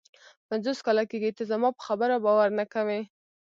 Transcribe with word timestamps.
پنځوس 0.49 0.79
کاله 0.85 1.03
کېږي 1.11 1.31
ته 1.37 1.43
زما 1.51 1.69
پر 1.75 1.83
خبره 1.87 2.15
باور 2.25 2.49
نه 2.59 2.65
کوې. 2.73 3.01